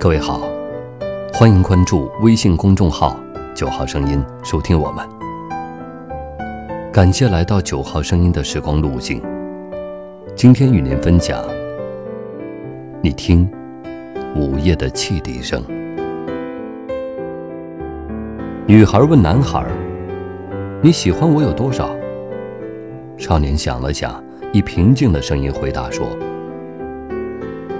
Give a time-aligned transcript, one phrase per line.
[0.00, 0.40] 各位好，
[1.30, 3.14] 欢迎关注微信公众号
[3.54, 5.06] “九号声音”，收听我们。
[6.90, 9.22] 感谢来到九号声音的时光路径。
[10.34, 11.44] 今天与您分享，
[13.02, 13.46] 你听
[14.34, 15.62] 午夜的汽笛声。
[18.66, 19.62] 女孩问男孩
[20.80, 21.94] ：“你喜欢我有多少？”
[23.18, 26.08] 少年想了想，以平静的声音回答说。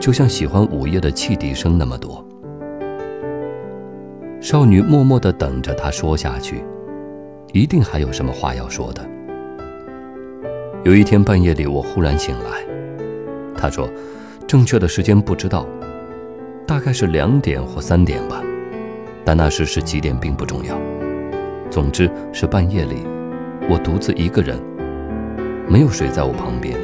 [0.01, 2.27] 就像喜欢午夜的汽笛声那么多。
[4.41, 6.65] 少女默默的等着他说下去，
[7.53, 9.07] 一定还有什么话要说的。
[10.83, 12.65] 有一天半夜里，我忽然醒来，
[13.55, 13.87] 他说
[14.49, 15.67] ：“正确的时间不知道，
[16.67, 18.43] 大概是两点或三点吧，
[19.23, 20.75] 但那时是几点并不重要。
[21.71, 23.07] 总之是半夜里，
[23.69, 24.59] 我独自一个人，
[25.69, 26.75] 没有谁在我旁边。”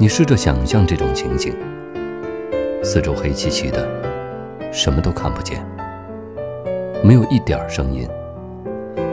[0.00, 1.52] 你试着想象这种情景：
[2.84, 3.84] 四周黑漆漆的，
[4.72, 5.60] 什么都看不见，
[7.02, 8.08] 没有一点声音，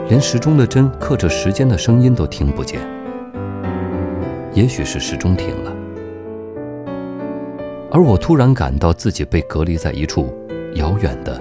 [0.08, 2.80] 连时钟的针刻着时间的声音都听不见。
[4.52, 5.72] 也许是时钟停了，
[7.90, 10.32] 而我突然感到自己被隔离在一处
[10.74, 11.36] 遥远的、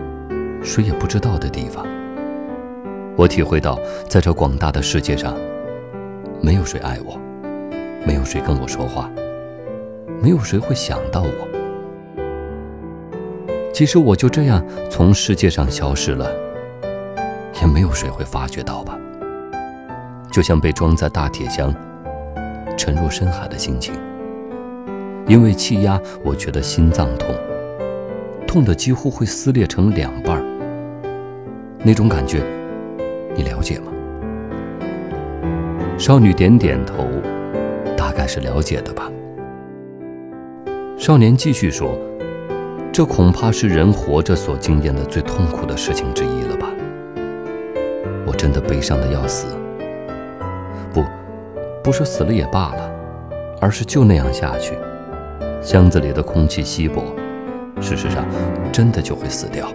[0.63, 1.85] 谁也不知道的地方。
[3.15, 3.79] 我体会到，
[4.09, 5.37] 在这广大的世界上，
[6.41, 7.15] 没有谁爱我，
[8.07, 9.07] 没有谁跟我说话。
[10.25, 11.47] 没有谁会想到我。
[13.71, 16.27] 其实我就这样从世界上消失了，
[17.61, 18.97] 也没有谁会发觉到吧。
[20.31, 21.71] 就像被装在大铁箱，
[22.75, 23.93] 沉入深海的心情。
[25.27, 27.35] 因为气压，我觉得心脏痛，
[28.47, 30.43] 痛得几乎会撕裂成两半。
[31.83, 32.41] 那种感觉，
[33.35, 33.91] 你了解吗？
[35.99, 37.05] 少女点点头，
[37.95, 39.07] 大概是了解的吧。
[40.97, 41.93] 少年继续说
[42.91, 46.67] ：“这恐怕是人活着所经验的最痛苦的事情之一了吧？
[48.25, 49.57] 我真的悲伤的要死。
[50.93, 51.03] 不，
[51.83, 52.89] 不是死了也罢了，
[53.59, 54.73] 而是就那样下去，
[55.61, 57.03] 箱子里的空气稀薄，
[57.81, 58.25] 事实上，
[58.71, 59.67] 真的就会死掉。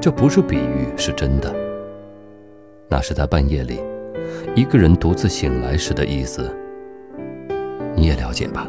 [0.00, 1.52] 这不是比喻，是真的。
[2.88, 3.80] 那是在半夜里，
[4.54, 6.48] 一个人独自醒来时的意思。
[7.96, 8.68] 你也了解吧？”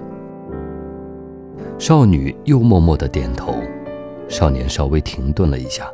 [1.77, 3.55] 少女又默默的点头，
[4.27, 5.87] 少年稍微停顿了一下。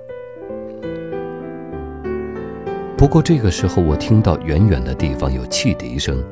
[2.98, 6.24] 不过这个时候，我听到远远的地方有汽笛声，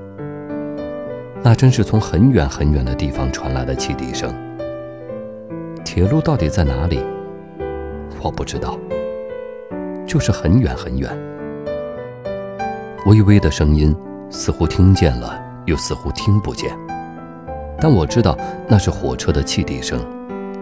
[1.42, 4.32] 那真是从很远很远的地方传来的汽笛声。
[5.84, 7.04] 铁路到底在哪里？
[8.22, 8.78] 我不知道，
[10.06, 11.10] 就是很远很远。
[13.08, 13.96] 微微的声音，
[14.30, 16.70] 似乎听见了，又似乎听不见。
[17.82, 20.00] 但我知道那是火车的汽笛声，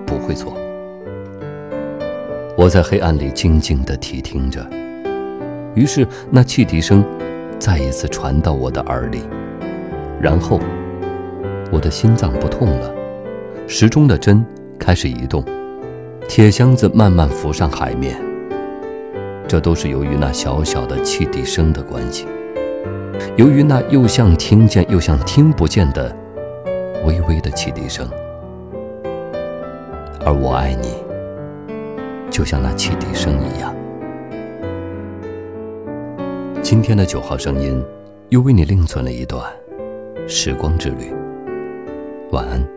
[0.05, 0.55] 不会错。
[2.55, 4.65] 我在黑暗里静静地体听着，
[5.75, 7.03] 于是那汽笛声
[7.59, 9.21] 再一次传到我的耳里，
[10.19, 10.59] 然后
[11.71, 12.91] 我的心脏不痛了，
[13.67, 14.43] 时钟的针
[14.79, 15.43] 开始移动，
[16.27, 18.19] 铁箱子慢慢浮上海面。
[19.47, 22.25] 这都是由于那小小的汽笛声的关系，
[23.37, 26.15] 由于那又像听见又像听不见的。
[27.07, 28.05] 微微的汽笛声，
[30.25, 30.93] 而我爱你，
[32.29, 33.73] 就像那汽笛声一样。
[36.61, 37.81] 今天的九号声音，
[38.27, 39.41] 又为你另存了一段
[40.27, 41.13] 时光之旅。
[42.31, 42.76] 晚安。